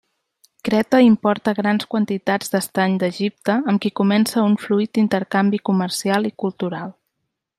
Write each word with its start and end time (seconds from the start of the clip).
Creta 0.67 0.99
importa 1.07 1.51
grans 1.59 1.85
quantitats 1.91 2.53
d'estany 2.55 2.95
d'Egipte, 3.03 3.57
amb 3.73 3.83
qui 3.85 3.93
comença 4.01 4.47
un 4.47 4.57
fluid 4.65 5.01
intercanvi 5.05 5.63
comercial 5.71 6.31
i 6.33 6.37
cultural. 6.45 6.97